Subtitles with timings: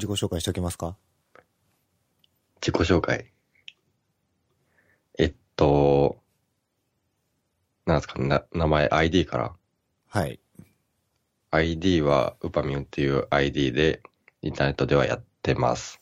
[0.00, 0.96] 自己紹介しておきますか？
[2.60, 3.30] 自己紹介。
[5.18, 6.18] えっと、
[7.84, 8.18] なんですか？
[8.18, 9.52] ね、な名前 ID から。
[10.08, 10.40] はい。
[11.50, 14.02] ID はウパミュンっていう ID で
[14.40, 16.00] インターネットではやってます。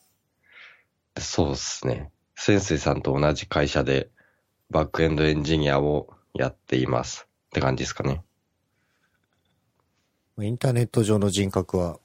[1.18, 2.12] そうですね。
[2.36, 4.10] 潜水さんと同じ会社で
[4.70, 7.26] バックエンドエンジニアをやっています。
[7.46, 8.22] って感じですかね。
[10.40, 11.98] インターネット上の人格は、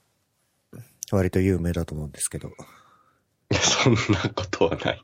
[1.15, 2.51] 割と有名だと思うんですけど、い
[3.51, 3.99] やそんな
[4.33, 5.03] ことはない。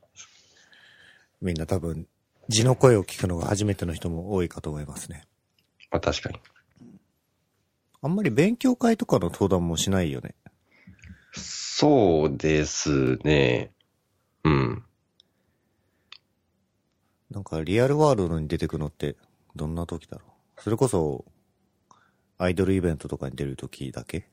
[1.41, 2.08] みんな多分、
[2.48, 5.23] 字の声を聞くのが初めての人も多いかと思いますね。
[5.91, 6.40] まあ確かに。
[8.02, 10.34] あんまり勉強会とかの登壇もしないよね。
[11.34, 13.71] そうですね。
[14.44, 14.84] うん。
[17.30, 19.16] なんかリアルワールドに出てくのって
[19.55, 20.26] どんな時だろ
[20.57, 21.26] うそれこそ、
[22.40, 24.27] アイドルイベントとかに出る時だけ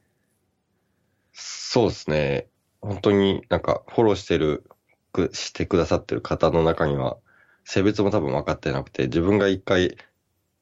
[1.39, 2.47] そうですね。
[2.81, 4.65] 本当になんかフォローしてる、
[5.13, 7.19] くしてくださってる方の中には、
[7.65, 9.99] 性別も多分分かってなくて、自分が一回、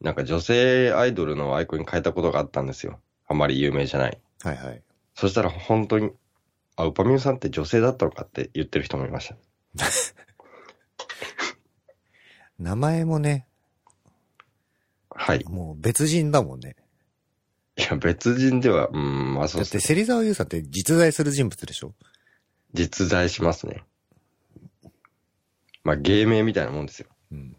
[0.00, 2.98] なんか女性アイドルのアイコンに変えたことがあったんですよ。
[3.28, 4.18] あんまり有名じゃない。
[4.42, 4.82] はいはい。
[5.14, 6.10] そしたら本当に、
[6.74, 9.36] あ、ウパミュンさんって女性だったのかって言ってる人もいました。
[12.58, 13.46] 名前もね、
[15.10, 15.44] はい。
[15.44, 16.74] もう別人だもんね。
[17.76, 19.80] いや、別人では、うん、まあそうだって。
[19.80, 21.94] 芹沢優さんって実在する人物でしょ？
[22.72, 23.82] 実在しますね。
[25.82, 27.08] まあ芸名みたいなもんですよ。
[27.32, 27.56] うん。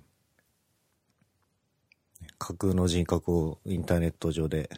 [2.38, 4.70] 架空の人格をインターネット上で、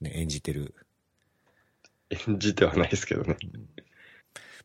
[0.00, 0.74] ね、演じてる。
[2.10, 3.36] 演じてはないですけどね。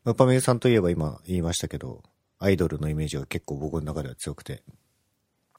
[0.03, 2.03] ムパメさんといえば今言いましたけど、
[2.39, 4.63] アイドルのイメージが結構僕の中では強くて、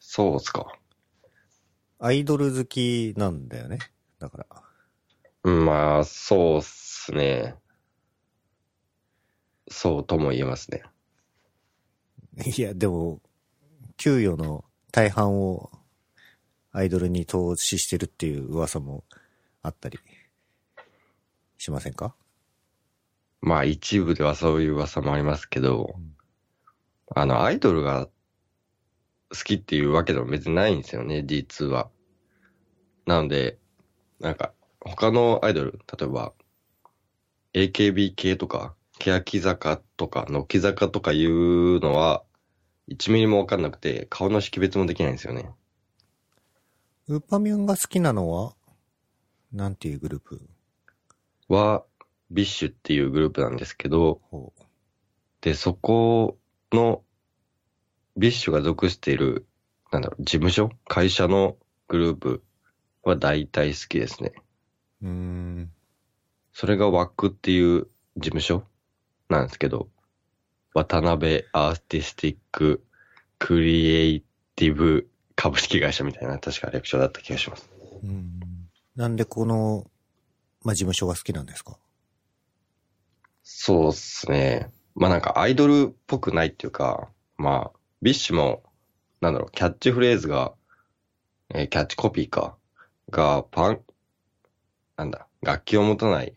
[0.00, 0.78] そうっすか。
[1.98, 3.78] アイドル好きなんだよね。
[4.19, 4.47] だから。
[5.45, 7.55] うん、まあ、そうっすね。
[9.69, 10.83] そうとも言えますね。
[12.45, 13.20] いや、でも、
[13.97, 15.70] 給与の大半を
[16.73, 19.05] アイドルに投資してるっていう噂も
[19.63, 19.98] あったり
[21.58, 22.14] しませんか？
[23.40, 25.95] まあ、一部ではそういう噂もありますけど、
[27.14, 28.08] あの、アイドルが
[29.30, 31.90] 好きっていうわけでも別にないんですよね、実は。
[33.07, 33.58] なので、
[34.20, 36.32] なんか、他のアイドル、例えば、
[37.54, 42.22] AKB 系とか、欅坂とか、乃木坂とかいうのは、
[42.88, 45.50] 1ミリもわかんなくて、顔の識別もできないんですよね。
[47.08, 48.54] ウーパミュンが好きなのは、
[49.52, 50.40] なんていうグループ？
[51.48, 51.84] は、
[52.30, 54.20] BiSH っていうグループなんですけど、
[55.40, 56.38] で、そこ
[56.72, 57.02] の、
[58.17, 59.46] BiSH が属している、
[59.92, 60.70] なんだろう、事務所？
[60.88, 61.56] 会社の
[61.88, 62.42] グループ
[63.08, 64.33] は大体好きですね。
[65.02, 65.72] うーん。
[66.52, 68.64] それが WACK っていう事務所
[69.28, 69.89] なんですけど、
[70.74, 72.84] 渡辺アーティスティック
[73.39, 74.24] クリエイ
[74.56, 77.68] ティブ株式会社みたいな、確か略称だった気がします。
[78.02, 78.40] うん
[78.95, 79.90] なんでこの、
[80.64, 81.78] まあ、事務所が好きなんですか？
[83.42, 84.72] そうっすね。
[84.95, 88.62] まあなんかアイドルっぽくないっていうか、まあ、 BiSH も、
[89.20, 90.55] なんだろう、キャッチフレーズが、
[91.55, 92.56] えーキャッチコピーか、
[93.11, 93.80] が、パン、
[94.96, 96.34] なんだ、楽器を持たない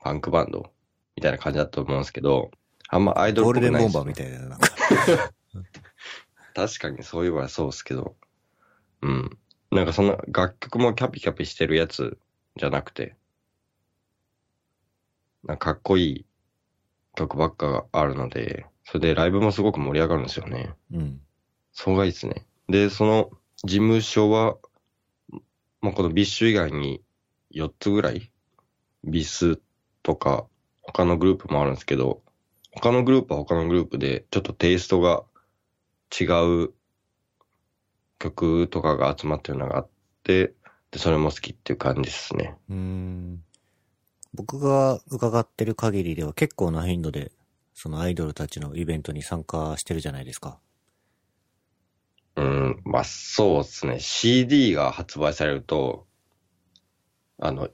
[0.00, 0.72] パンクバンド
[1.16, 2.50] みたいな感じだと思うんですけど、
[2.88, 4.68] あんまアイドルっゴールデンボンバーみたいな、なんか。
[6.54, 8.16] 確かにそういえばそうですけど、
[9.00, 9.38] うん。
[9.70, 12.18] なんかそんな楽曲もキャピキャピしてるやつ
[12.56, 13.16] じゃなくて、
[15.44, 16.26] なんかかっこいい
[17.14, 20.74] 曲ばっかがあるので、それでライブもすごく盛り上がるんですよね。
[20.92, 21.20] うん。
[21.72, 22.46] そこがいいですね。
[22.68, 23.30] で、その
[23.64, 24.56] 事務所は、
[25.82, 27.02] まあ、この BiSH 以外に
[27.52, 28.30] 4つぐらい、
[29.04, 29.60] ビス
[30.02, 30.46] とか
[30.80, 32.22] 他のグループもあるんですけど、
[32.70, 35.24] 他のグループは他のグループでちょっとテイストが
[36.18, 36.24] 違
[36.64, 36.72] う
[38.18, 39.88] 曲とかが集まってるのがあっ
[40.22, 40.54] て、
[40.92, 42.56] で、それも好きっていう感じですね。
[42.70, 43.42] うん。
[44.34, 47.32] 僕が伺ってる限りでは結構な頻度で、
[47.74, 50.58] そのアイドルたちのイベントに参加してるじゃないですか。
[52.42, 54.00] うん、まあそうですね。
[54.00, 56.08] CD が発売されると、
[57.38, 57.68] あの、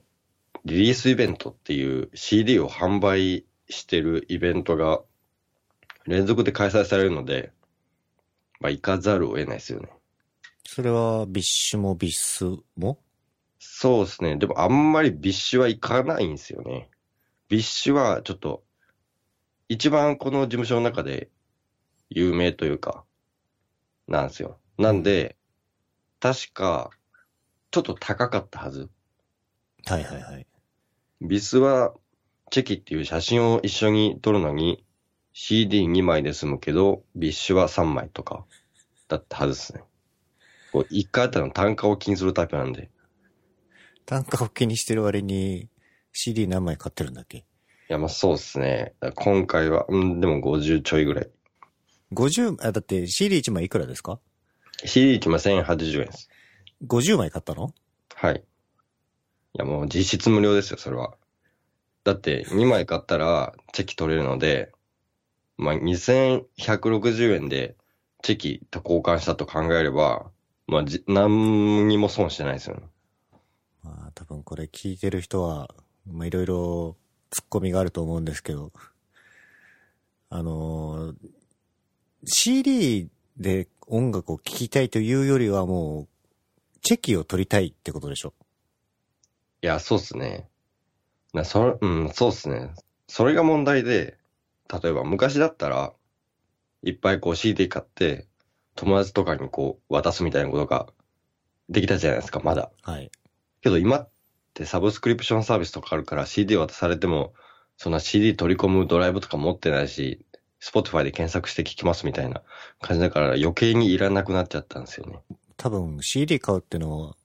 [0.63, 5.01] リリースイベントっていう CD を販売してるイベントが
[6.05, 7.51] 連続で開催されるので、
[8.59, 9.89] まあ行かざるを得ないですよね。
[10.65, 12.45] それは BiSH も BiS
[12.77, 12.99] も？
[13.57, 14.37] そうですね。
[14.37, 16.89] でもあんまり BiSH は行かないんですよね。
[17.47, 18.63] BiSH はちょっと、
[19.67, 21.29] 一番この事務所の中で
[22.09, 23.03] 有名というか、
[24.09, 24.57] なんですよ。
[24.77, 25.37] なんで、
[26.19, 26.89] 確か、
[27.71, 28.89] ちょっと高かったはず。
[29.85, 30.47] はいはいはい。
[31.21, 31.93] BiS は
[32.49, 34.83] チェキっていう写真を一緒に撮るのに
[35.35, 38.45] CD2 枚で済むけど、 BiSH は3枚とか
[39.07, 39.83] だったはずですね。
[40.71, 42.89] こう一回あったらの単価を気にするタイプなんで。
[44.05, 45.69] 単価を気にしてる割に
[46.11, 47.37] CD 何枚買ってるんだっけ？
[47.37, 47.43] い
[47.87, 48.95] や、まあそうですね。
[49.15, 51.29] 今回は、うん、でも50ちょいぐらい。
[52.13, 54.19] ?50、あ、だって CD1 枚いくらですか
[54.85, 56.29] ？CD1 枚1080円です。
[56.85, 57.73] ?50 枚買ったの？
[58.15, 58.35] はい。
[58.35, 61.15] いや、もう実質無料ですよ、それは。
[62.03, 64.71] だって、2枚買ったらチェキ取れるので、
[65.57, 67.75] まあ、2160円で
[68.21, 70.31] チェキと交換したと考えれば、
[70.67, 72.83] まあ、じ、何にも損してないですよね。
[73.83, 75.69] まあ多分これ聞いてる人は、
[76.05, 76.97] まあいろいろ
[77.31, 78.71] 突っ込みがあると思うんですけど、
[80.29, 81.15] あのー
[82.25, 83.07] CD
[83.37, 86.07] で音楽を聴きたいというよりはもう、
[86.81, 88.33] チェキを取りたいってことでしょ？
[89.61, 90.47] いや、そうっすね。
[91.33, 92.73] な、それ、うん、そうっすね。
[93.07, 94.17] それが問題で、
[94.71, 95.93] 例えば昔だったら、
[96.83, 98.27] いっぱいこう CD 買って、
[98.75, 100.87] 友達とかにこう渡すみたいなことが
[101.69, 102.71] できたじゃないですか、まだ。
[102.83, 103.11] はい。
[103.61, 104.09] けど今っ
[104.53, 107.33] てサブスクリプションサービスとかあるから CD 渡されても、
[107.75, 110.25] そんな CD 取り込むドライブとか持ってないし、
[110.61, 112.41] Spotify で検索して聞きますみたいな
[112.81, 115.19] 感じだから余計にいらなくなっちゃったんですよね。
[115.57, 117.15] 多分 CD 買うってのは、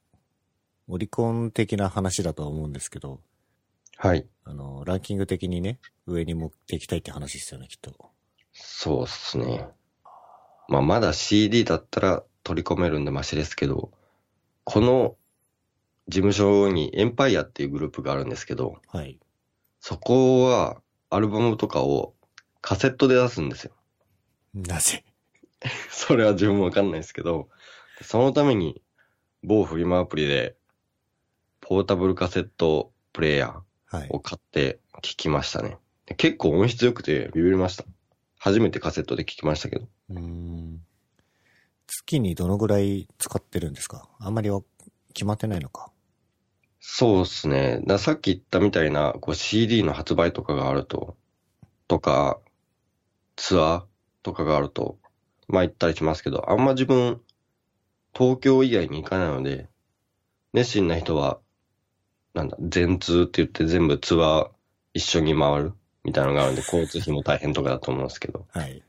[0.88, 3.20] オリコン的な話だとは思うんですけど、
[3.96, 4.26] はい。
[4.44, 7.94] あの、ランキング的にね、上に持っていきたいって話ですよね、きっと。
[8.52, 9.66] そうっすね。
[10.68, 13.90] まあまだ CD だったら取り込めるんでマシですけど、
[14.64, 15.16] この
[16.08, 19.18] 事務所にエンパイアっていうグループがあるんですけど、はい。
[19.80, 20.80] そこは
[21.10, 22.13] アルバムとかを
[22.66, 23.72] カセットで出すんですよ。
[24.54, 25.04] なぜ？
[25.90, 27.50] それは自分もわかんないですけど、
[28.00, 28.80] そのために
[29.42, 30.56] 某フリマアプリで
[31.60, 34.12] ポータブルカセットプレイヤはいー。
[34.14, 35.76] を買って聞きましたね。
[36.06, 37.84] で結構音質良くてビビりました。
[38.38, 39.86] 初めてカセットで聞きましたけど。
[40.08, 40.80] うーん。
[41.86, 44.08] 月にどのぐらい使ってるんですか？
[44.18, 44.62] あんまりは
[45.12, 45.92] 決まってないのか。
[46.80, 47.82] そうですね。
[47.86, 51.16] ださっき言ったみたいなこう CD の発売とかがあると、
[51.88, 52.40] とか、
[53.36, 53.82] ツアー
[54.22, 54.98] とかがあると、
[55.48, 57.20] まあ行ったりしますけど、あんま自分、
[58.14, 59.68] 東京以外に行かないので、
[60.52, 61.40] 熱心な人は、
[62.32, 64.50] なんだ、全通って言って全部ツアー
[64.94, 65.72] 一緒に回る
[66.04, 68.46] みたいなのがあるんで、 交通費も大変とかだと思うんですけど。
[68.50, 68.82] はい。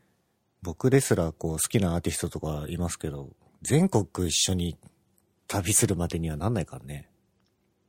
[0.61, 3.29] 僕ですらこう好きなアーティストとかいますけど、
[3.61, 4.77] 全国一緒に
[5.47, 7.09] 旅するまでにはなんないからね。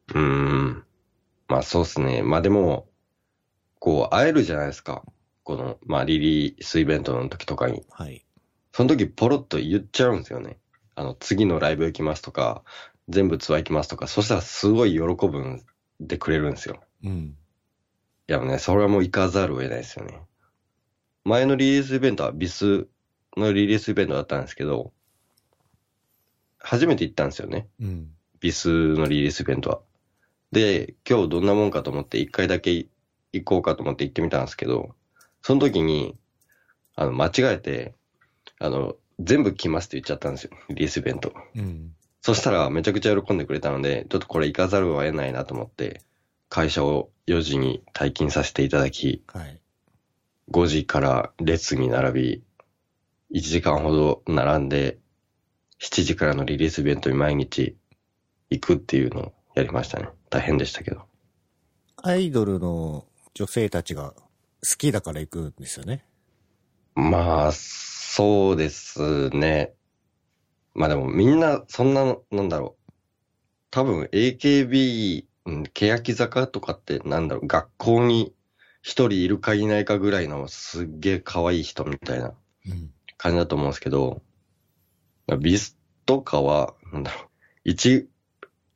[0.08, 0.84] うーん。
[1.48, 2.22] まあそうですね。
[2.22, 2.88] まあでも、
[3.78, 5.04] こう会えるじゃないですか。
[5.46, 7.84] この、まあリリースイベントの時とかに。
[7.90, 8.26] はい。
[8.72, 10.58] その時ポロッと言っちゃうんですよね。
[10.96, 12.64] あの、次のライブ行きますとか、
[13.08, 15.64] 全部ツアー行きますとか、そしたらすごい喜ぶん
[16.00, 16.82] でくれるんですよ。
[17.04, 17.36] うん。
[18.28, 20.20] いやもうね、それはもう行かざるを得ないですよね。
[21.22, 22.88] 前のリリースイベントはビス
[23.36, 24.92] のリリースイベントだったんですけど、
[26.58, 27.68] 初めて行ったんですよね。
[27.80, 28.10] うん。
[28.40, 29.80] ビスのリリースイベントは。
[30.50, 32.88] で、今日どんなもんかと思って一回だけ
[33.32, 34.96] 行こうかと思って行ってみたんですけど、
[35.46, 36.16] その時に、
[36.96, 37.94] あの、間違えて、
[38.58, 40.50] あの、全部来ますって言っちゃったんですよ。
[40.70, 41.32] リリースイベント。
[41.54, 41.94] うん。
[42.20, 46.02] そしたらめちゃくちゃ喜んでくれたので、ちょっとこれ行かざるを得ないなと思って、
[46.48, 49.60] 会社を4時に退勤させていただき、はい。
[50.50, 52.42] 5時から列に並び、
[53.32, 54.98] 1時間ほど並んで、
[55.80, 57.76] 7時からのリリースイベントに毎日
[58.50, 60.08] 行くっていうのをやりましたね。
[60.28, 61.02] 大変でしたけど。
[62.02, 64.12] アイドルの女性たちが
[64.62, 66.04] 好きだから行くんですよね。
[66.94, 69.74] まあ、そうですね。
[70.74, 72.92] まあでもみんなそんな、なんだろう。
[73.70, 78.34] 多分 AKB、うん、欅坂とかってなんだろう、学校に
[78.82, 82.34] 一人いるかいないかぐらいのすっげえ可愛い人みたいな
[82.68, 82.92] うん。
[83.18, 84.22] 感じだと思うんですけど、
[85.40, 87.28] ビスとかは、なんだろう、
[87.64, 88.08] 一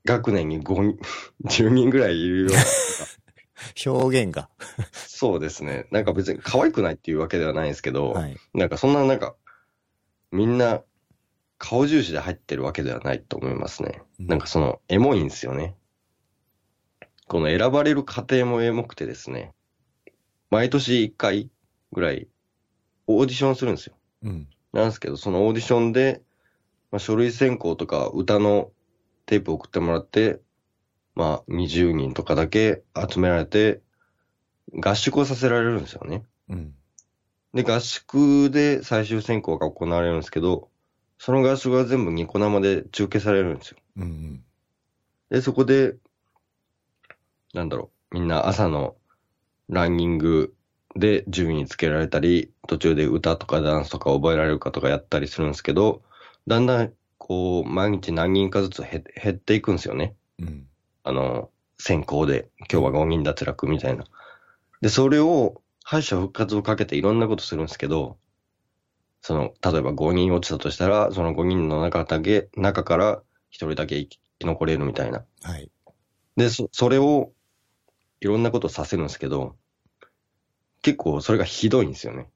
[0.04, 0.98] 学年に5人、
[1.44, 2.58] 10人ぐらいいるような、
[3.86, 4.48] 表現が。
[4.92, 5.86] そうですね。
[5.90, 8.36] なんか別に可愛くないっていうわけではないんですけど、はい。
[8.54, 9.34] なんかそんななんか、
[10.32, 10.82] みんな
[11.58, 14.02] 顔重視で入ってるわけではないと思いますね。
[14.18, 15.76] うんなんかその、エモいんですよね。
[17.26, 19.52] この選ばれる過程もエモくてですね、
[20.50, 21.50] 毎年1回
[21.92, 22.28] ぐらい
[23.06, 23.94] オーディションするんですよ。
[24.22, 24.48] うん。
[24.72, 26.22] なんですけど、そのオーディションで、
[26.90, 28.70] まあ、書類選考とか歌の
[29.26, 30.40] テープを送ってもらって、
[31.14, 33.80] まあ、20人とかだけ集められて、
[34.72, 36.24] 合宿をさせられるんですよね。
[36.48, 36.74] うん。
[37.54, 40.68] で、合宿で最終選考が行われるんですけど、
[41.18, 43.78] その合宿が全部ニコ生で中継されるんですよ。
[43.96, 44.44] うんうん。
[45.30, 45.96] で、そこで、
[47.52, 48.96] なんだろう、みんな朝の
[49.68, 50.54] ランニング
[50.96, 56.02] で順位つけられたり、途中で歌とかダンスとか覚えられるかとかやったりするんですけど、
[56.46, 60.16] だんだん、こう、毎日何人かずつ減減っていくんですよね。
[60.38, 60.69] うん。
[61.02, 64.04] あの、先行で、今日は5人脱落みたいな。
[64.80, 68.18] で、それを、敗者復活をかけていろんなことするんですけど、
[69.22, 75.24] その、例えば5人落ちたとしたら、その5人の中だけ、中から1人だけ生き残れるみたいな。
[75.42, 75.70] はい。
[76.36, 77.32] で、そ、それを、
[78.20, 79.56] いろんなことさせるんですけど、
[80.82, 82.30] 結構それがひどいんですよね。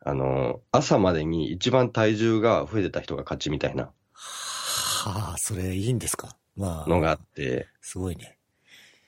[0.00, 6.28] あの、朝までに一番体重が増えてた人が勝ちみたいなはあ、それいいんですか？
[6.28, 8.38] まあ、のがあって、すごいね。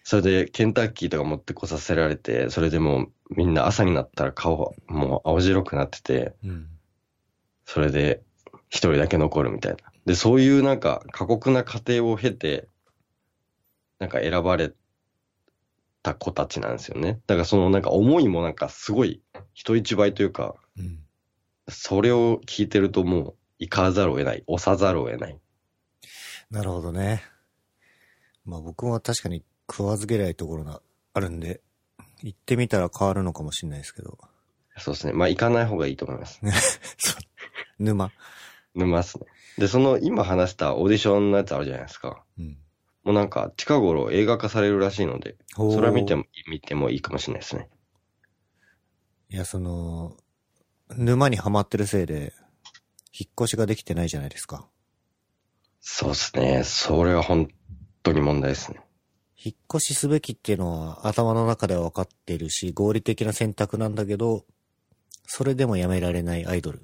[0.03, 6.69] それでケンタッキーとか持ってこさせられて、それでもうみんな朝になったら顔もう青白くなってて、うん。
[7.65, 8.23] それで
[8.69, 9.79] 一人だけ残るみたいな。
[10.07, 12.67] で、そういうなんか過酷な過程を経て、
[13.99, 14.73] なんか選ばれ
[16.03, 17.21] た子たちなんですよね。
[17.27, 21.01] だからそのなんか思いもなんかすごい人一倍というか、うん。
[21.69, 25.39] それを聞いてるともう行かざるを得ない、押さざるを得ない。
[26.51, 27.23] なるほどね。
[28.51, 30.83] まあ僕も確かに食わず嫌いところが
[31.15, 31.61] あるんで、
[32.21, 34.19] 行ってみたら変わるのかもしれないですけど。
[34.77, 35.13] そうですね。
[35.13, 36.41] まあ行かない方がいいと思います。
[37.79, 38.11] 沼。
[38.75, 39.27] 沼っすね。
[39.57, 42.25] で、その今話したオーディションのやつあるじゃないですか。
[42.41, 42.59] うん。
[43.05, 47.69] もうなんか近頃映画化されるらしいので、それは見ても、見てもいいかもしれないですね。
[49.29, 50.17] いや、その、
[50.89, 52.33] 沼にはまってるせいで、
[53.17, 54.69] 引っ越しができてないじゃないですか。
[55.81, 56.65] そうですね。
[56.65, 57.49] それは本
[58.03, 58.81] 当に問題ですね。
[59.43, 64.45] 引っ越しすべきっていうのは頭の中では分かっているし、合理的な選択なんだけど、
[65.27, 66.83] それでもやめられないアイドル。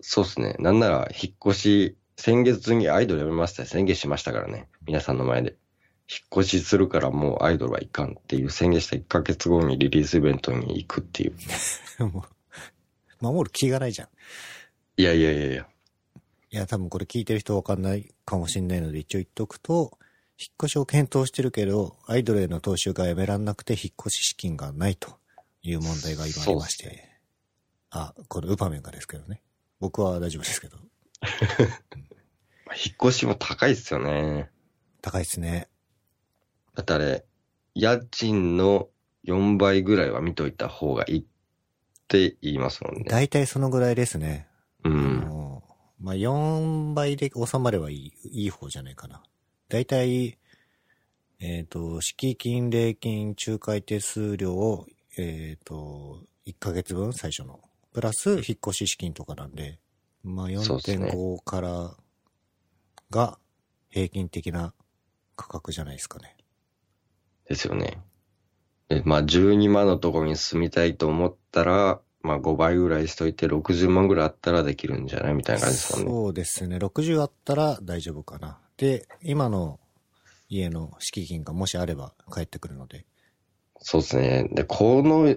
[0.00, 0.54] そうですね。
[0.58, 4.68] なんなら引っ越し、先月にアイドル辞めました宣言しましたからね。
[4.86, 5.56] 皆さんの前で。
[6.10, 11.34] 引っ越しするからもうアイドルはいかんっていう宣言した1ヶ月後にリリースイベントに行くっていう。
[12.06, 12.24] も
[13.20, 14.08] う、守る気がないじゃん。
[14.96, 15.68] いやいやいやいや。
[16.50, 19.98] いや、多分これ聞いてる人分かんないかもしれないので一応言っておくと、
[20.38, 25.18] 引っ越しを検討してるけど、アイドルへの投資がやめらんなくて引っ越し資金がないと
[25.62, 27.08] いう問題が今ありまして。
[27.90, 29.42] あ、これウパメンがですけどね。
[29.80, 30.76] 僕は大丈夫ですけど。
[32.66, 34.50] まあ引っ越しも高いっすよね。
[35.02, 35.68] 高いですね。
[36.74, 37.24] だってあれ、
[37.74, 38.88] 家賃の
[39.24, 41.24] 4倍ぐらいは見といた方がいいっ
[42.06, 43.04] て言いますもんね。
[43.08, 44.46] 大体そのぐらいですね。
[44.84, 45.37] あうん。
[46.00, 49.22] まあ、4倍で収まればいい、いい方じゃないかな。
[49.68, 50.38] 大体、
[51.40, 54.86] えっ、と、敷金、礼金、仲介手数料を、
[55.16, 57.60] えっ、と、1ヶ月分、最初の。
[57.92, 59.78] プラス、引っ越し資金とかなんで、
[60.22, 61.96] まあ、4.5から
[63.10, 63.38] が
[63.90, 64.74] 平均的な
[65.36, 66.36] 価格じゃないですかね。
[67.46, 67.98] ですよね。
[68.88, 76.10] で、まあ12万のところに住みたいと思ったら、まあ5倍ぐらいしといて60万ぐらいあったらできるんじゃないみたいな感じですもんね。
[76.12, 76.76] そうですね。
[76.76, 78.58] 60あったら大丈夫かな。
[78.76, 79.80] で、今の
[80.48, 83.06] 家の敷金がもしあれば返ってくるので。
[83.78, 84.48] そうですね。
[84.52, 85.34] で、この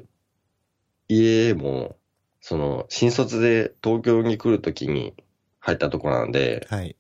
[1.07, 1.95] 家も、
[2.41, 5.13] その、新卒で東京に来るときに
[5.59, 6.95] 入ったところなんで、はい。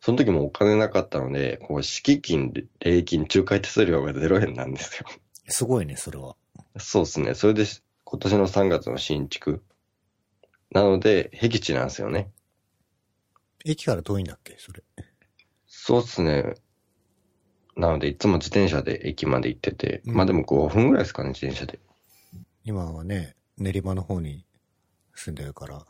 [0.00, 5.06] その時もお金なかったので、こう、敷金、礼金、仲介手数料が0円なんですよ。
[5.46, 6.34] すごいね、それは。
[6.78, 7.34] そうですね。
[7.34, 7.64] それで、
[8.12, 9.62] 今年の3月の新築。
[10.70, 12.30] なので、僻地なんですよね。
[13.64, 14.54] 駅から遠いんだっけ？
[14.58, 14.82] それ。
[15.66, 16.54] そうですね。
[17.74, 21.80] なので、いつも自転車で駅まで行ってて、うんまあでも5分ぐらいですかね、自転車で。
[22.64, 24.44] 今はね、練馬の方に
[25.14, 25.86] 住んでるから、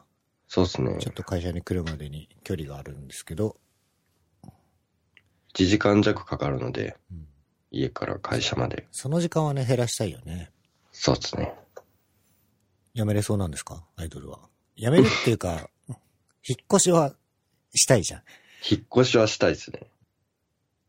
[0.46, 1.10] そうですねちょ。
[1.10, 3.56] っと会社に来るまでに距離があるんですけど、
[5.54, 7.26] 1時間弱かかるので、うん
[7.74, 8.86] 家から会社まで。
[8.92, 10.52] その時間はね、減らしたいよね。
[10.92, 11.54] そうですね。
[12.94, 13.84] やめれそうなんですか？
[13.96, 14.40] アイドルは。
[14.76, 15.68] やめるっていうか、
[16.46, 17.14] 引っ越しは
[17.74, 18.22] したいじゃん。
[18.68, 19.90] 引っ越しはしたいですね。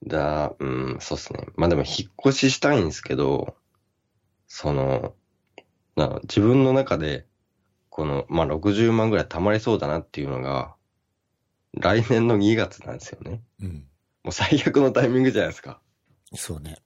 [0.05, 1.48] だ、うん、そうですね。
[1.55, 3.55] まあでも引っ越ししたいんですけど、
[4.48, 5.15] その、
[5.95, 7.25] な自分の中で、
[7.89, 10.75] この、まあ60万ぐらい貯まりそうだなっていうのが、
[11.74, 13.41] 来年の2月なんですよね。
[13.62, 13.88] うん。
[14.24, 15.81] もう最悪のタイミングじゃないですか。
[16.36, 16.77] そうね。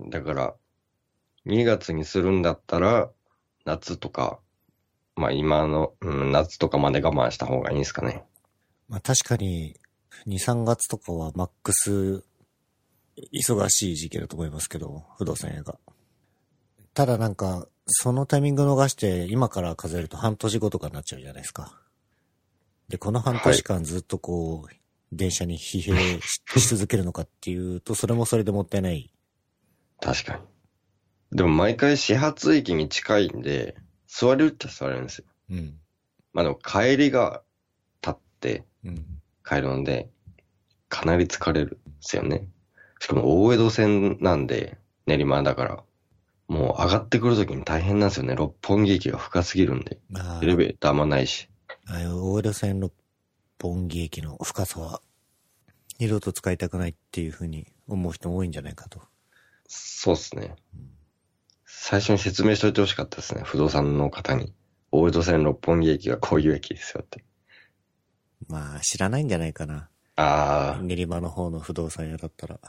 [0.00, 0.54] だから、
[1.46, 3.10] 2月にするんだったら、
[3.64, 4.38] 夏とか、
[5.16, 8.24] まあ今の、うん、夏とかまで我慢した方がいいんですかね。
[8.88, 9.76] まあ確かに、
[10.26, 12.24] 2、3月とかはマックス、
[13.32, 15.78] 忙しい時期だと思いますけど、不動産屋が。
[16.94, 21.80] ただなんか、そのタイミング逃して、今から数えると半年後とかになっちゃうじゃないですか。
[22.88, 24.74] で、この半年間ずっとこう、
[25.12, 29.12] 電車に疲弊しし続けるのかっていうと、それもそれでもったいない。
[30.00, 30.40] 確かに。
[31.32, 35.24] でも毎回始発駅に近いんで、座れるっちゃ座れるんですよ。
[35.50, 35.74] うん。
[36.32, 37.42] まあでも帰りが
[38.02, 39.04] 立ってうん。
[39.44, 40.10] 帰るので、
[40.88, 42.48] かなり疲れるんですよね。
[42.98, 45.82] しかも大江戸線なんで、練馬だから。
[46.48, 48.34] もう上がってくるときに大変なんですよね。
[48.34, 49.98] 六本木駅が深すぎるんで。
[50.08, 51.48] まあエレベーターもないし。
[51.86, 52.92] ああ大江戸線六
[53.60, 55.00] 本木駅の深さは、
[56.00, 59.00] 二度と使いたくないっていうふうに思う人も多いんじゃないかと。
[59.68, 60.56] そうっすね。
[61.82, 63.40] 最初に説明しといてほしかったですね。
[63.42, 64.52] 不動産の方に。
[64.92, 67.24] 大江戸線六本木駅がこういう駅ですよって。
[68.48, 69.88] まあ、知らないんじゃないかな。
[70.14, 72.60] あー、練馬の方の不動産屋だったら。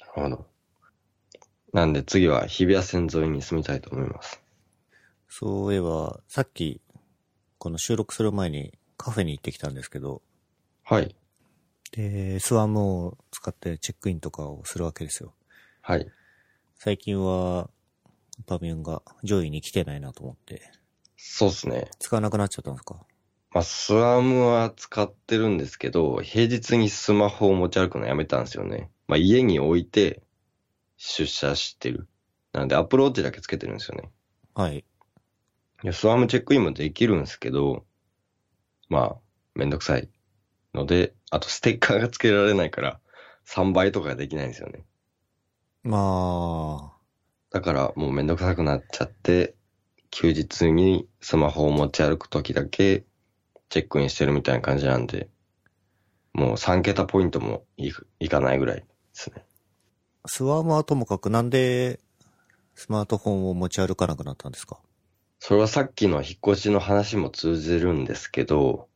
[0.00, 0.46] なるほど。
[1.72, 4.42] なんで次は日比谷線沿いに住みたいと思います？
[5.28, 6.80] そういえば、さっき、
[7.58, 10.20] この収録する前にカフェに行ってきたんですけど、
[10.82, 11.14] はい。
[11.92, 15.32] で、スワムを使ってチェックインとかをするわけですよ。
[15.80, 16.10] はい。
[16.76, 17.70] 最近は、
[18.46, 20.70] パビオンが上位に来てないなと思って、
[21.16, 21.90] そうっすね。
[21.98, 22.96] 使わなくなっちゃったんですか？
[23.50, 28.90] まあ、スワムは使ってるんですけど、平日にスマホを持ち歩くのやめたんですよね。
[29.06, 30.22] まあ、家に置いて
[30.98, 32.08] 出社してる。
[32.52, 34.10] なので、アプローチだけつけてるんですよね。
[34.54, 34.78] はい。
[34.78, 37.86] いや、スワムチェックインもできるんですけど、
[38.90, 39.16] まあ、
[39.54, 40.10] めんどくさい
[40.74, 43.00] ので、あとステッカーが付けられないから、
[43.46, 44.84] 3倍とかできないんですよね。
[45.84, 46.97] まあ、
[47.50, 49.54] だからもうめんどくさくなっちゃって、
[50.10, 53.04] 休日にスマホを持ち歩くときだけ
[53.68, 55.28] チェックインしてるみたいな感じなんで、
[56.32, 59.44] もう3桁ポイントもいくいかないぐらいですね。
[60.26, 62.00] スワムはともかくなんで
[62.74, 64.78] スマートフォンを持ち歩かなくなったんですか？
[65.38, 68.88] それはさっきの引っ越しの話も通じるんですけど、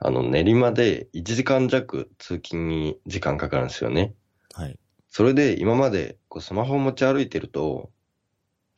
[0.00, 4.14] あの練馬で1時間弱通勤に時間かかるんですよね。
[4.54, 4.78] はい。
[5.08, 7.90] それで今までこうスマホを持ち歩いてると、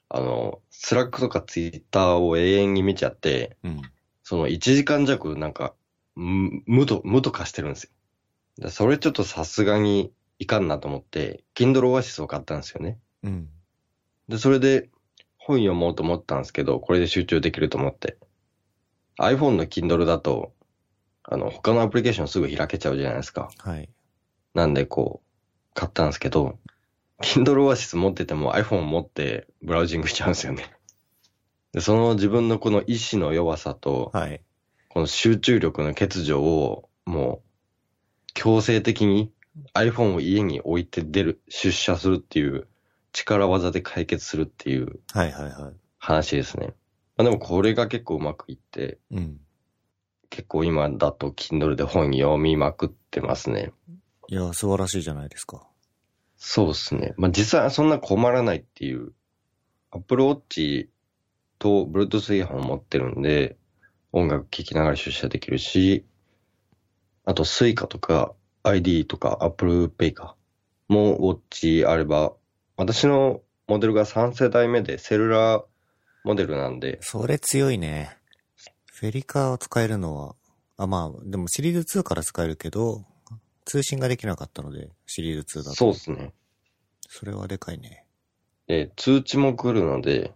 [0.09, 3.83] あの、 Slack とか Twitter を永遠に見ちゃって、うん。
[4.23, 5.75] その1時間弱なんか、
[6.17, 7.91] む無と、無と化してるんですよ。
[8.59, 12.99] でそれちょっとさすがにいかんなと思って、Kindle Oasis を買ったんですよね。
[13.23, 13.49] うん。
[14.29, 14.91] で、それで
[15.39, 18.19] 本読もうと思ったんですけど、これで集中できると思って。
[19.19, 20.53] iPhone の Kindle だと、
[21.23, 23.51] あの、他のアプリケーションすぐ開けちゃうじゃないですか。
[23.59, 23.89] はい。
[24.55, 25.30] なんでこう、
[25.81, 26.59] 買ったんですけど、
[27.23, 30.71] Kindle Oasis 持ってても iPhone 持ってブラウジングしちゃうんですよね。
[31.73, 34.43] で、その自分のこの意志の弱さと、はい。
[34.91, 39.33] この集中力の欠如を、もう、強制的に
[39.73, 42.69] iPhone を家に置いて出る、出社するっていう
[43.13, 45.75] 力技で解決するっていうはいはいはい。
[45.97, 46.75] 話ですね。
[47.17, 49.41] まあ、でもこれが結構うまくいって、うん。
[50.29, 53.73] 結構今だと Kindle で本読みまくってますね。
[54.29, 55.70] いや、素晴らしいじゃないですか。
[56.43, 57.13] そうですね。
[57.19, 59.13] まあ、実際そんな困らないっていう、
[59.93, 60.89] Apple Watch
[61.59, 63.59] と Bluetooth イヤホンを持ってるんで、
[64.11, 66.07] 音楽聴きながら出社できるし、
[67.27, 70.35] あと Suica とか ID とか Apple Pay か、
[70.89, 72.33] もウォッチあれば、
[72.77, 75.65] 私のモデルが3世代目でセルラー
[76.25, 78.17] モデルなんで、それ強いね。
[78.87, 80.35] FeliCa を使えるのは、
[80.79, 83.05] あ、まあ、でもシリーズ2から使えるけど、
[83.65, 85.77] 通信ができなかったので、シリーズ2だと。
[85.77, 86.33] そうですね。
[87.09, 88.05] それはでかいね。
[88.67, 90.33] で、通知も来るので、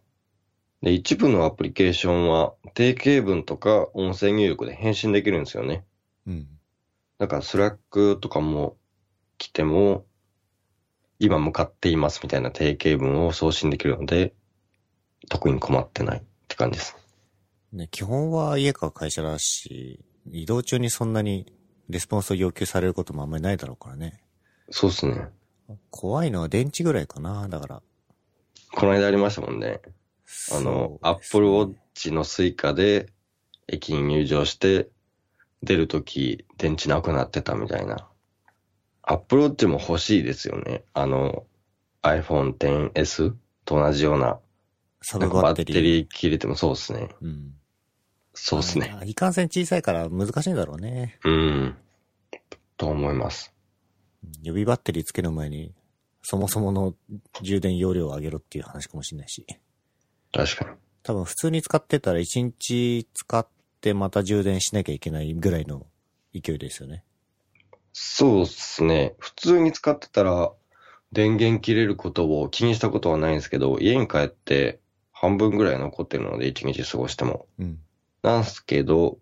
[0.82, 5.84] で、一部のアプリケーションは定型文とか音声入力で返信できるんですよね。
[6.26, 6.48] うん。
[7.18, 8.76] だから Slack とかも
[9.38, 10.04] 来ても、
[11.18, 14.34] 今向かっていますみたいな定型文を送信できるので、
[15.28, 16.96] 特に困ってないって感じです。
[17.72, 21.52] ね、基本は家か会社だし、移動中にそんなに
[21.88, 24.20] レスポンスを要求されることもあんまりないだろうからね。
[24.70, 25.28] そうっすね。
[25.90, 27.82] 怖いのは電池ぐらいかな、だから。
[28.74, 29.80] この間ありましたもんね。
[30.52, 33.08] あの、 Apple Watch の Suica で
[33.68, 34.88] 駅に入場して、
[35.62, 38.06] 出るとき電池なくなってたみたいな。
[39.02, 40.84] アップルウォッチも欲しいですよね。
[40.92, 41.44] あの、
[42.02, 44.38] iPhone XS と同じような、
[45.02, 45.82] サなんかバッテブバッテリー。
[45.82, 47.08] リー切れてもそうっすね。
[47.20, 47.54] うん。
[48.34, 48.94] そうっすね。
[49.00, 49.04] あ。
[49.04, 51.18] いかんせん小さいから難しいんだろうね。
[51.24, 51.76] うん。
[52.76, 53.54] と思います。
[54.42, 55.72] 予備バッテリーつける前に、
[56.22, 56.94] そもそもの
[57.42, 59.46] 充電容量を上げろっていう話かもしれないし。
[60.32, 60.76] 確かに。
[61.02, 63.46] 多分普通に使ってたら1日使っ
[63.80, 65.86] てまた充電しなきゃいけないぐらいの
[66.34, 67.04] 勢いですよね。
[67.92, 69.14] そうっすね。
[69.18, 70.50] 普通に使ってたら、
[71.12, 74.80] 電源切れることを気にしたことはないんですけど、家に帰って
[75.12, 77.46] 半分ぐらい残ってるので、一日過ごしても。
[77.58, 77.83] うん。
[78.24, 79.18] なんすけど、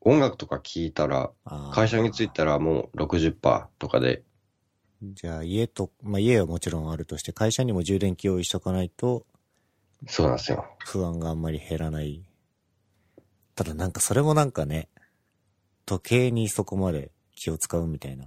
[0.00, 1.30] 音楽とか聞いたら、
[1.72, 4.22] 会社に着いたらもう60%とかで、
[5.02, 9.24] じゃあ家と、まあ家はもちろんあるとして、会社にも充電器用意しとかないと
[10.08, 10.66] そうなんですよ。
[10.80, 12.24] 不安があんまり減らない。
[13.54, 14.88] ただなんかそれもなんかね、
[15.86, 18.26] 時計にそこまで気を使うみたいな。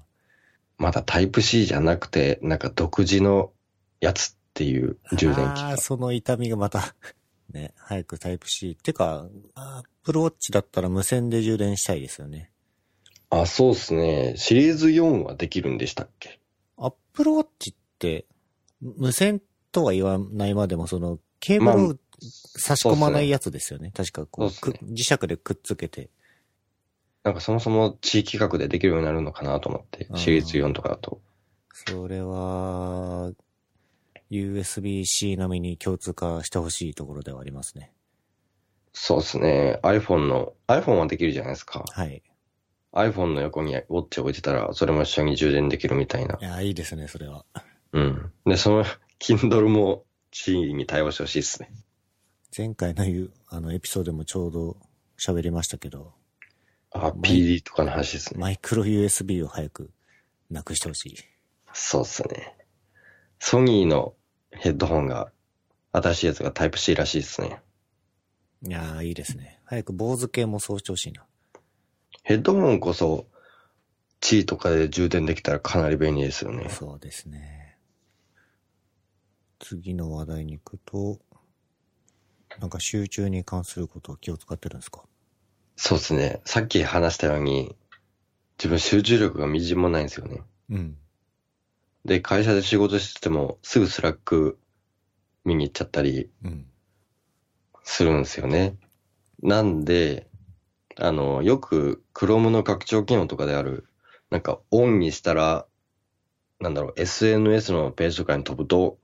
[0.78, 3.52] まだタイプ C じゃなくて、なんか独自の
[4.00, 5.78] やつっていう充電器がああ、。
[5.78, 6.96] その痛みがまた、
[7.54, 8.72] ね、早くタイプ C。
[8.72, 12.52] ってか、アップルウォッチだったら無線で充電したいですよね。
[13.30, 14.36] あ、そうっすね。
[14.38, 16.40] シリーズ4はできるんでしたっけ？
[16.78, 18.26] アップルウォッチって、
[18.82, 21.96] 無線とは言わないまでも、その、ケーブまあルを
[22.58, 23.92] 差し込まないやつですよね。
[23.96, 26.10] 確かこうそうっすく磁石でくっつけて。
[27.24, 31.22] なんかそもそも地域格でできるようになるのかなと思ってシリーズ4とかだと。
[31.74, 33.32] それは、
[34.32, 37.92] USB-C 並みに共通化してほしいところではありますね。
[38.94, 39.80] そうですね。
[39.84, 41.84] iPhone の、iPhone はできるじゃないですか。
[41.92, 42.24] はい。
[42.94, 47.46] iPhone の横にウォッチ置いてたら、それも一緒に充電できるみたいないや、いいですね、それは。
[47.92, 48.32] うん。
[48.46, 48.86] で、その
[49.20, 51.70] Kindle も C に対応してほしいですね。
[52.58, 54.78] 前回の言う、あの、エピソードでもちょうど
[55.20, 56.14] 喋りましたけど、
[56.92, 58.40] あ、PD とかの話ですね。
[58.40, 59.92] マイクロ USB を早く
[60.50, 61.16] なくしてほしい。
[61.74, 62.56] そうっすね。
[63.40, 64.14] ソニーの
[64.52, 65.32] ヘッドホンが、
[65.92, 67.62] 新しいやつがタイプ C らしいですね。
[68.64, 69.62] いやー、いいですね。
[69.66, 71.26] 早く坊主系もそうしてほしいな。
[72.24, 73.28] ヘッドホンこそ、
[74.20, 76.70] 地位とかで充電できたらかなり便利ですよね。
[76.70, 77.78] そうですね。
[79.60, 81.20] 次の話題に行くと、
[82.60, 85.04] なんか集中に関することを気を使ってるんですか？
[85.76, 86.42] そうですね。
[86.46, 87.76] さっき話したように、
[88.58, 90.42] 自分集中力がみじんもないんですよね。
[90.70, 90.98] うん。
[92.06, 94.60] で、会社で仕事してても、すぐ Slack
[95.44, 96.68] 見に行っちゃったりうん。
[97.84, 98.78] するんですよね。
[99.42, 100.28] なんで、
[100.98, 103.86] あの、よく Chrome の拡張機能とかである、
[104.30, 105.66] なんかオンにしたら、
[106.60, 108.98] なんだろう、SNS のページとかに飛ぶと、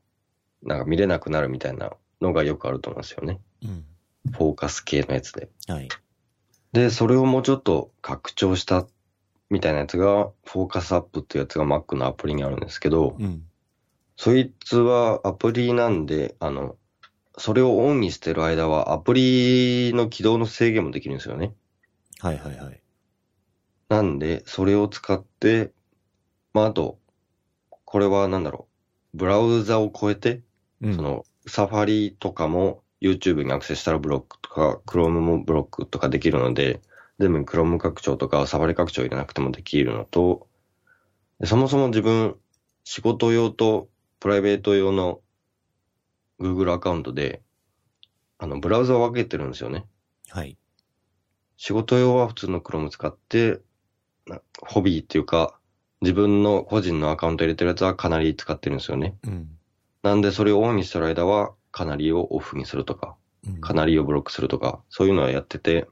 [0.64, 3.40] なんか見れなくなるみたいなのがよくあると思うんですよね。
[3.64, 3.86] うん。
[4.32, 5.50] フォーカス系のやつで。
[5.68, 5.90] はい。
[6.72, 8.86] で、それをもうちょっと拡張した
[9.52, 13.44] みたいなやつが、フォーカスアップっていうやつが Mac のアプリにあるんですけど、うん。
[14.16, 16.78] そいつはアプリなんで、あの、
[17.38, 21.54] それをオンにしてる間はアプリの起動の制限もできるんですよね。
[22.20, 22.82] はいはいはい。
[23.90, 25.74] なんで、それを使って、
[26.54, 26.98] まあ、あと、
[27.84, 28.68] これはなんだろ
[29.14, 30.44] う、ブラウザを超えて、
[30.82, 30.96] うん。
[30.96, 36.80] その、サファリとかも YouTube にアクセスしたらブロックとか、Chrome もブロックとかできるので、
[37.22, 40.48] 全部 Chrome 拡張とかサファリ拡張入れなくてもできるのと、
[41.40, 42.36] でそもそも自分、
[42.84, 45.22] 仕事用とプライベート用の
[46.40, 47.42] Google アカウントで、
[48.38, 49.86] あの、ブラウザを分けてるんですよね。
[50.30, 50.58] はい。
[51.58, 53.60] 仕事用は普通の Chrome 使って、
[54.28, 55.60] なホビーっていうか、
[56.02, 59.16] 自分の個人のアカウント入れてるやつはかなり使ってるんですよね。
[59.24, 59.50] うん。
[60.02, 63.16] なんでそれをオンにしてる間は、かなりをオフにするとか、
[63.48, 65.88] うんかなりをブロックするとか、そういうのはやってて、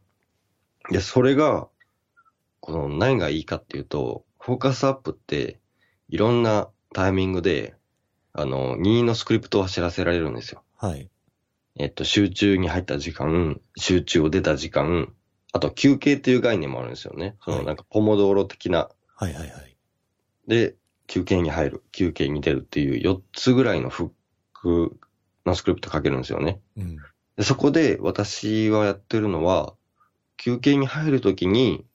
[0.91, 1.67] で、それが、
[2.59, 5.59] この何がいいかっていうと、フォーカスアップって、
[6.09, 7.75] いろんなタイミングで、
[8.33, 10.63] あの、任意のスクリプトを走らせられるんですよ。
[10.75, 11.09] はい。
[11.77, 15.13] えっと、集中に入った時間、集中を出た時間、
[15.51, 17.35] あと休憩っていう概念もあるんですよね。
[17.43, 19.77] そはいのなんかポモドーロ的な、はいはいはい。
[20.47, 20.75] で、
[21.07, 24.09] 休憩に入る、休憩に出るっていう4つぐらいのフッ
[24.53, 24.99] ク
[25.45, 26.59] のスクリプト書けるんですよね。
[26.77, 26.97] うん。
[27.37, 29.73] でそこで私はやってるのは、
[30.39, 31.85] 休憩に入るときに、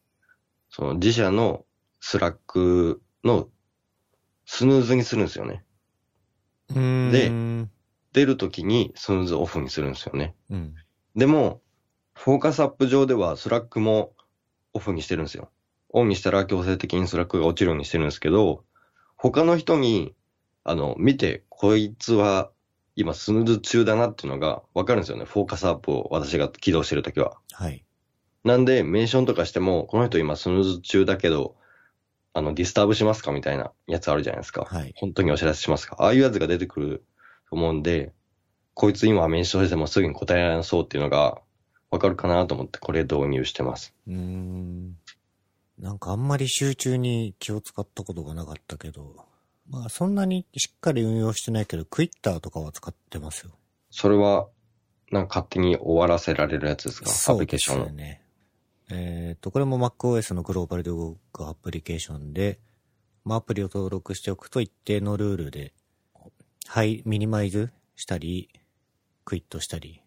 [0.71, 1.65] その自社の
[2.01, 3.49] Slack の
[4.45, 5.65] スヌーズにするんですよね。
[6.69, 7.67] で
[8.13, 10.35] 出るときにスヌーズオフにするんですよね。
[10.51, 10.75] うん。
[11.17, 11.63] でも、
[12.15, 14.13] フォーカスアップ上ではスラックも
[14.73, 15.51] オフにしてるんですよ。
[15.89, 18.65] オンにしたら強制的に Slack が落ちるようにしてるんですけど、
[19.17, 20.15] 他の人に、
[20.65, 22.51] あの、見て、こいつは
[22.95, 25.25] 今スヌーズ中だなっていうのがわかるんですよね。
[25.25, 27.39] フォーカスアップを私が起動してるときは。
[27.53, 27.85] はい。
[28.45, 31.57] なんで、メンションとかしても、この人今スヌーズ中だけど、
[32.35, 34.65] あの、 disturb しますかみたいなやつあるじゃないですか。
[34.65, 37.05] はい本当にお知らせしますかああいうやつが出てくる
[37.49, 38.13] と思うんで、
[38.75, 41.41] こいつ今メンションしてもすぐに答えられなそうっていうのが
[41.91, 43.95] わかるかなと思ってこれ導入してます。
[44.07, 44.97] うーん。
[45.79, 49.15] なんかあんまり集中に気を使ったことがなかったけど、
[49.71, 53.53] まあそんなにしっかり運用してないけど、 Quitter とかは使ってますよ。
[53.91, 54.49] それは、
[55.13, 57.11] なんか勝手に終わらせられるやつですか？
[57.11, 57.85] アそうでプリケーションの。
[57.87, 58.23] すよね。
[58.91, 62.59] えっ、と、これも MacOS のグローバルで動くアプリケーションで、
[63.25, 65.73] まあ、アプリを登録しておくと一定のルールで、
[66.67, 68.51] はい、 minimize したり、
[69.25, 70.03] quit したり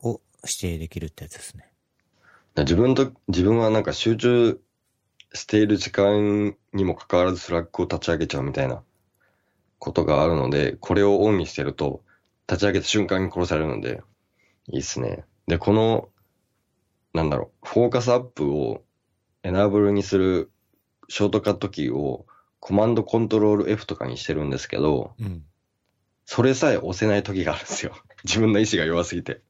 [0.00, 1.68] を指定できるってやつですね。
[2.56, 4.60] 自分と、自分はなんか集中
[5.34, 8.82] している時間にもかかわらず Slack を立ち上げちゃうみたいな
[9.78, 12.02] ことがあるので、これをオンにしてると、
[12.46, 14.02] 立ち上げた瞬間に殺されるので、
[14.68, 15.24] いいっすね。
[15.46, 16.08] で、この、
[17.14, 18.82] なんだろう、フォーカスアップを
[19.42, 20.50] エナブルにする
[21.08, 22.26] ショートカットキーを
[22.60, 25.44] コマンドコントロール F とかにしてるんですけど、うん。
[26.24, 27.94] それさえ押せない時があるんですよ。
[28.24, 29.42] 自分の意志が弱すぎて。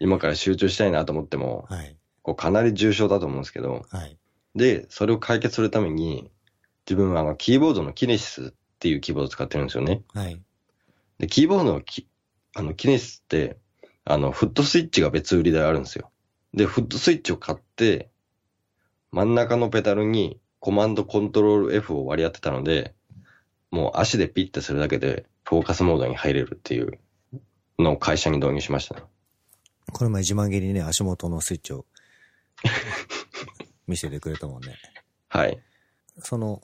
[0.00, 1.96] 今から集中したいなと思っても、はい。
[2.22, 4.18] こうかなり重症だと思うんですけど、はい。
[4.54, 6.30] で、それを解決するために、
[6.86, 10.02] 自分はあの、キーボードのキネシスっていうキーボードを使ってるんですよね。
[10.14, 10.40] はい。
[11.18, 12.08] で、キーボードのキ
[12.54, 13.58] あのキネシスって、
[14.04, 16.10] あの、フットスイッチが別売りであるんですよ。
[16.54, 18.10] で、フットスイッチを買って、
[19.10, 22.94] 真ん中のペダルにコマンドコントロール F を割り当てたので、
[23.70, 26.98] もう足でピッてするだけで、フォーカスモードに入れるっていう
[27.78, 29.02] のを会社に導入しましたね。
[29.92, 31.84] これ前自慢げにね、足元のスイッチを
[33.86, 34.76] 見せてくれたもんね。
[35.28, 35.60] はい。
[36.20, 36.62] その、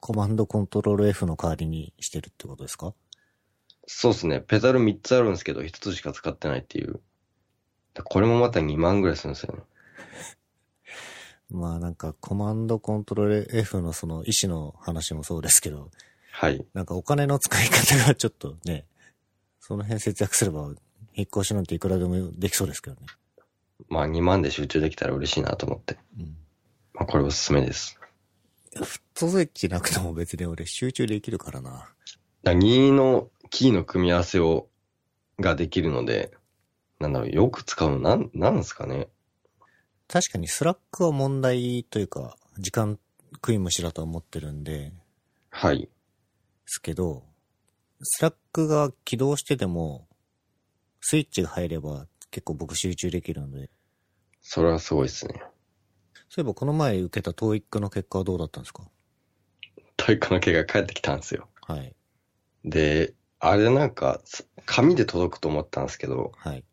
[0.00, 2.94] コマンドコントロール F の代わりにしてるってことですか？
[3.86, 4.40] そうですね。
[4.40, 7.00] ペダル3つあるんですけど、1つしか使ってないっていう。
[7.94, 9.62] でこれもまた2万ぐらいするんですよね。
[11.50, 15.90] まあなんかコマンドコントロール F のその意思の話もそうですけど、
[16.32, 16.66] はい。
[16.74, 18.86] なんかお金の使い方がちょっとね、
[19.60, 20.72] その辺節約すれば、
[21.14, 23.06] 引っ越しなんていくらでもできそうですけどね。
[23.88, 25.96] まあ2万で集中できたら嬉しいなと思って。
[26.18, 26.36] うん。
[26.92, 27.98] まあこれおすすめです。
[28.74, 31.88] フットスイッチなくても別に俺集中できるからな。
[32.42, 34.66] だ2のキーの組み合わせを、
[35.38, 36.32] ができるので、
[37.04, 39.08] なんだろう、よく使うの、なん、なんですかね？
[40.08, 42.98] 確かに Slack は問題というか、時間
[43.34, 44.92] 食い虫だとは思ってるんで、
[45.50, 45.80] はい。
[45.82, 45.88] で
[46.66, 47.24] すけど、
[48.02, 50.08] Slack が起動してても、
[51.00, 53.70] スイッチが入れば結構僕集中できるので、
[54.40, 55.42] それはすごいですね。
[56.28, 58.82] そういえばこの前受けた TOEIC の結果はどうだったんですか？
[59.96, 61.48] TOEIC の結果が返ってきたんですよ。
[61.66, 61.94] はい。
[62.64, 66.64] で、あれなんか、す紙で届くと思ったんですけど、はい。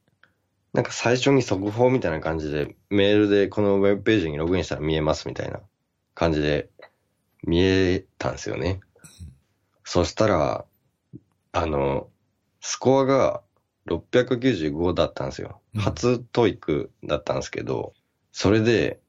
[0.73, 5.60] なんか最初に速報みたいな感じで、メールでこのウェブページにログインしたら見えますみたいな
[6.13, 6.69] 感じで
[7.43, 8.79] 見えたんですよね。
[9.84, 10.65] そしたら、
[11.51, 12.07] あの、
[12.62, 13.41] スコアが
[13.88, 15.60] 695だったんですよ。
[15.75, 17.93] うん初 TOEIC だったんですけど、
[18.31, 18.99] それで、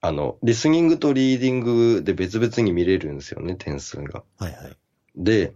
[0.00, 4.24] あの、リスニングとリーディングで別々に見れるんですよね、点数が。
[4.36, 4.76] はいはい。
[5.16, 5.54] で、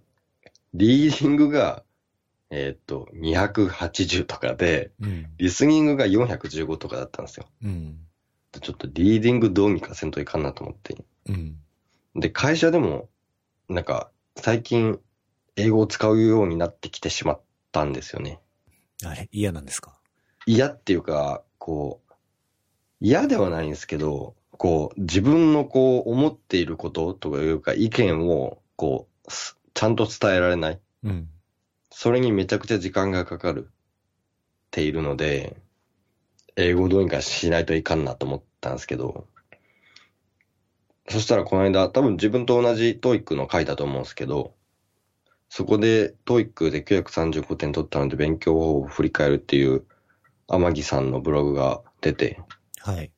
[0.75, 1.83] リーディングが、
[2.51, 5.27] えーっと、280とかで、うん。
[5.39, 7.47] リスニングが415とかだったんですよ。
[7.63, 7.99] うん。
[8.53, 10.97] でちょっとリーディングどうにかせんといかんなと思って。
[11.29, 11.59] うん。
[12.15, 13.09] で、会社でも、
[13.69, 15.01] なんか、最近、
[15.57, 17.41] 英語を使うようになってきてしまっ
[17.73, 18.41] たんですよね。
[19.05, 19.29] あれ？
[19.33, 19.99] 嫌なんですか？
[20.47, 22.13] 嫌っていうか、こう、
[23.01, 30.81] 嫌ではないんですけど、こう、自分のこう、思っていることとかいうか、意見を、こう、すちゃんと伝えられない。
[31.03, 31.29] うん。
[31.99, 33.73] それにめちゃくちゃ時間がかかるっ
[34.71, 35.57] ているので、
[36.55, 39.27] 英語をどうにかしないといかんなと思ったんですけど、
[41.09, 44.53] そしたらこの間、多分自分と同じ TOEIC の回だと思うんですけど、
[45.49, 49.87] そこで TOEIC で935点取ったので勉強法を振り返るっていう
[50.49, 52.39] 天城さんのブログが出て、
[52.81, 53.11] はい。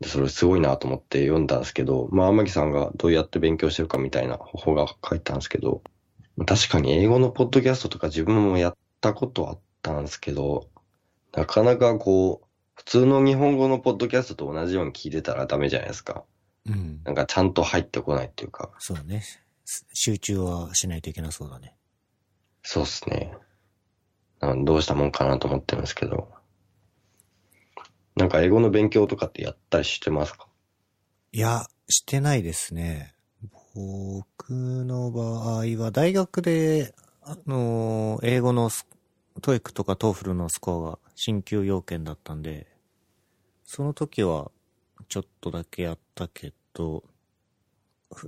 [0.00, 5.82] でそれすごいなと思って読んだんですけど、まあ天城さんがどうやって勉強してるかみたいな方法が書いてたんですけど、
[6.46, 10.68] 確かに英語のポッドキャストとか自分もやったことあったんですけど、
[11.32, 16.24] なかなかこう、普通の日本語のポッドキャストと同じように聞いてたらダメじゃないですか。
[16.66, 17.00] うん。
[17.04, 18.70] なんかちゃんと入ってこないっていうか。
[18.78, 19.22] そうだね。
[19.64, 21.76] す集中はしないといけなそうだね。
[22.62, 23.34] そうっすね。
[24.64, 26.28] どうしたもんかなと思ってるんですけど。
[28.16, 30.46] なんか英語の勉強とかってやったりしてますか？
[31.32, 33.14] いや、してないですね。
[33.74, 42.66] 僕の場合は、大学で、あのー英語の TOEIC とか TOEFL のスコアが進級要件だったんで、
[43.64, 44.50] その時は
[45.08, 47.02] ちょっとだけやったけど、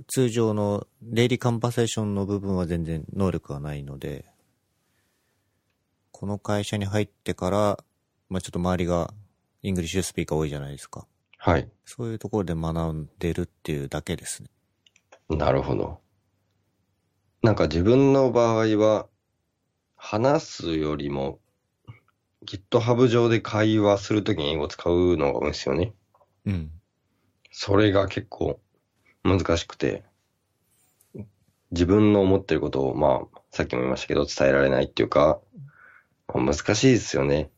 [0.07, 4.25] 通常の daily conversation の部分は全然能力がないので、
[6.11, 7.83] この会社に入ってから、
[8.29, 9.13] まあちょっと周りが
[9.61, 11.05] English speaker 多いじゃないですか。
[11.37, 11.69] はい。
[11.85, 14.49] そういうところで学んでるっていうだけですね。
[15.29, 15.99] なるほど。
[17.41, 19.07] なんか自分の場合は、
[19.95, 21.39] 話すよりも、
[22.45, 25.93] GitHub 上で会話するときに英語を使うのが多いんですよね。
[26.45, 26.71] うん。
[27.51, 28.59] それが結構
[29.23, 30.03] 難しくて、
[31.71, 35.39] 自分の思ってることを、まあ、さっきも言いましたけど、伝えられないっていうか、
[36.27, 37.49] 難しいですよね。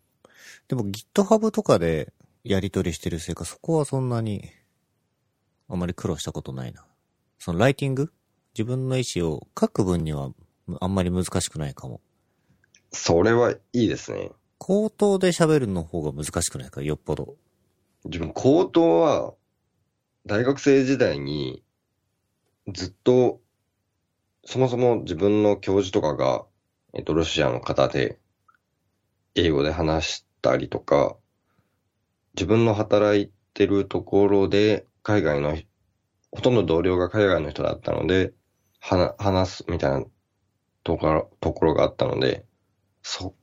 [0.68, 4.50] でも GitHub とかでやり取りしてるせいか、そこはそんなに、
[5.70, 6.87] あまり苦労したことないな。
[7.40, 8.12] そのライティング？
[8.54, 10.32] 自分の意思を書く分には
[10.80, 12.02] あんまり難しくないかも。
[12.92, 14.32] それはいいですね。
[14.58, 17.36] 口頭で喋るの方が難しくないか、よっぽど。
[18.06, 19.34] 自分、口頭は、
[20.26, 21.64] 大学生時代に、
[22.74, 23.40] ずっと、
[24.46, 26.46] そもそも自分の教授とかが、
[26.94, 28.18] えっと、ロシアの方で、
[29.36, 31.16] 英語で話したりとか、
[32.34, 35.56] 自分の働いてるところで、海外の、
[36.32, 38.34] ほとんど同僚が海外の人だったので、
[38.80, 40.06] は話すみたいな
[40.84, 42.46] ところところがあったので、
[43.02, 43.34] そ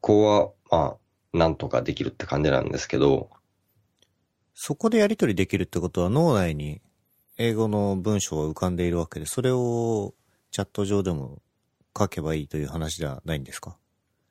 [0.00, 3.30] こは、まあ、なんとかできるって感じなんですけど、
[4.54, 6.80] そこでやり取りできるってことは脳内に
[7.38, 10.14] 英語の文章が浮かんでいるわけで、それを
[10.52, 11.42] チャット上でも
[11.98, 13.76] 書けばいいという話ではないんですか？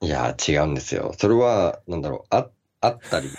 [0.02, 1.13] いや、違うんですよ。
[1.17, 2.49] それは、なんだろう、あ、
[2.82, 3.30] あったり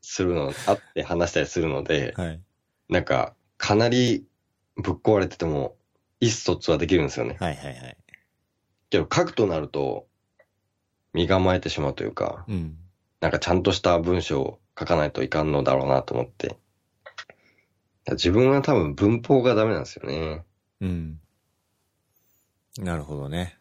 [0.00, 2.40] するの、会って話したりするので、 はい。
[2.88, 4.26] なんか、かなり
[4.74, 5.76] ぶっ壊れてても、
[6.18, 7.36] 意思疎通はできるんですよね。
[7.38, 7.96] はいはいはい。
[8.90, 10.08] けど、書くとなると、
[11.12, 12.76] 身構えてしまうというか、うん。
[13.20, 16.56] なんかちゃんとした文章を書かないといかんのだろうなと思って。
[18.10, 20.42] 自分は多分文法がダメなんですよね。
[20.80, 21.20] うん。
[22.78, 23.60] なるほどね。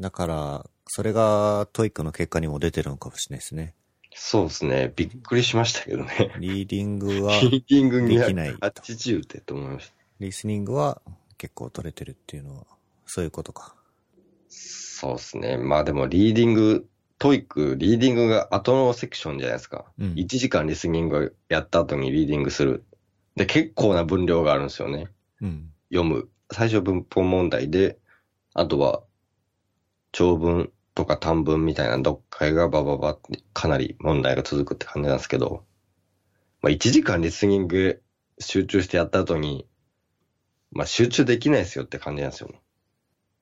[0.00, 3.74] だから、それが TOEIC の結果にも出てるのかもしれないですね。
[4.14, 4.92] そうですね。
[4.94, 6.32] びっくりしましたけどね。
[6.38, 9.94] リーディングは、リーディングできないと280ってと思いました。
[10.20, 11.00] リスニングは
[11.38, 12.66] 結構取れてるっていうのは、
[13.06, 13.74] そういうことか。
[14.48, 15.56] そうですね。
[15.56, 19.86] まあでもリーディング、 TOEIC、リーディングが後のセクションじゃないですか。
[19.98, 22.84] うん1時間リスニングをやった後にリーディングする。
[23.36, 25.08] で、結構な分量があるんですよね。
[25.40, 25.70] うん。
[25.92, 26.28] 読む。
[26.50, 27.98] 最初文法問題で、
[28.54, 29.02] あとは
[30.12, 35.64] 長文とか短文みたいな読解がバババってかなり問題が続くって感じなんですけど、
[36.60, 38.02] まあ1時間リスニング
[38.38, 39.66] 集中してやった後に、
[40.70, 42.60] まあ集中できないですよって感じなんですよね。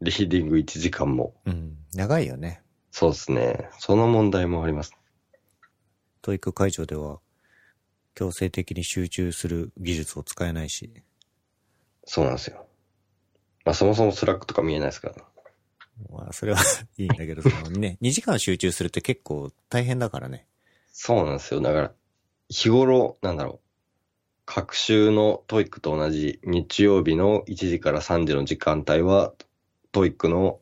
[0.03, 1.35] リーディング1時間も。
[1.45, 1.77] うん。
[1.93, 2.63] 長いよね。
[2.91, 3.69] そうですね。
[3.79, 4.95] その問題もあります。
[6.23, 7.21] TOEIC 会場では、
[8.15, 10.91] 強制的に集中する技術を使えないし。
[12.05, 12.67] そうなんですよ。
[13.65, 15.30] まあそもそも Slack とか見えないですから。
[16.11, 16.61] まあ、それは
[16.97, 20.47] いいんだけど、 そのね、2時間集中するって結構大変だからね。
[20.93, 21.61] そうなんですよ。
[21.61, 21.93] だから、
[22.49, 23.67] 日頃、なんだろう。
[24.47, 29.33] 各週の TOEIC と同じ日曜日の1時から3時の時間帯は、
[29.93, 30.61] TOEIC の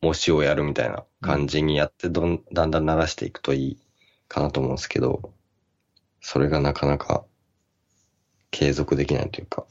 [0.00, 3.78] 模試をやるみたいな感じにやってどん、だんだん慣らしていくといい
[4.28, 5.32] かなと思うんですけど、
[6.20, 7.24] それがなかなか
[8.50, 9.66] 継続できないというか。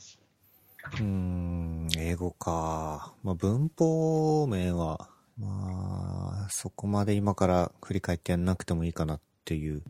[0.94, 3.14] うーん、英語か。
[3.24, 9.84] まあ、文法面は、まあ、そこまで今から振り返ってやんなくてもいいかなっていう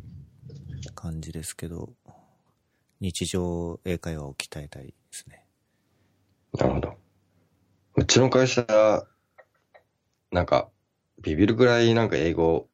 [0.96, 1.94] 感じですけど、
[3.00, 5.46] 日常英会話を鍛えたいですね。
[6.54, 6.94] なるほど。
[7.96, 8.66] うちの会社、
[10.32, 10.70] なんか、
[11.22, 12.68] ビビるぐらいなんか英語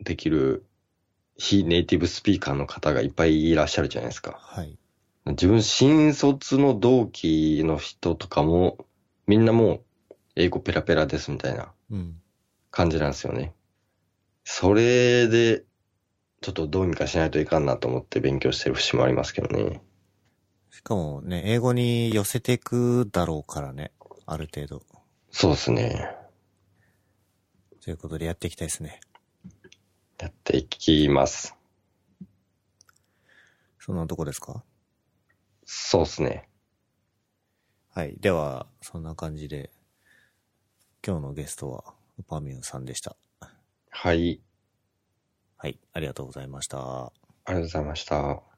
[0.00, 0.64] できる
[1.36, 4.38] 非ネイティブスピーカーの方がいっぱいいらっしゃるじゃないですか。
[4.40, 4.78] はい。
[5.26, 8.86] 自分、新卒の同期の人とかも、
[9.26, 12.20] みんなもう英語ペラペラですみたいなうん。
[12.70, 13.54] 感じなんですよね。
[14.44, 15.64] それで、
[16.42, 19.82] ちょっとどうにかしないといかんなと思って勉強してる節もありますけどね。
[20.70, 23.92] しかもね、英語に寄せていくだろうからね。
[24.26, 24.82] ある程度。
[25.30, 26.10] そうですね。
[27.82, 29.00] ということでやっていきたいですね。
[30.18, 31.54] やっていきます。
[33.78, 34.62] そんなとこですか？
[35.66, 36.48] そうですね。
[37.90, 38.16] はい。
[38.18, 39.70] では、そんな感じで、
[41.06, 43.16] 今日のゲストは、ウパミュンさんでした。
[43.90, 44.40] はい。
[45.56, 45.78] はい。
[45.92, 47.06] ありがとうございました。
[47.06, 47.12] あ
[47.48, 48.53] りがとうございました。